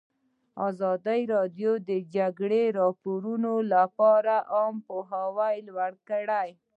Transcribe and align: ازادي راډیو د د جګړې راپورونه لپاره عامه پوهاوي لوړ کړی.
ازادي 0.67 1.21
راډیو 1.33 1.71
د 1.81 1.83
د 1.89 1.91
جګړې 2.15 2.63
راپورونه 2.79 3.51
لپاره 3.73 4.35
عامه 4.53 4.81
پوهاوي 4.87 5.55
لوړ 5.67 5.91
کړی. 6.09 6.49